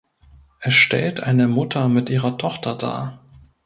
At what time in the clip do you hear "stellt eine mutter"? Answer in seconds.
0.73-1.87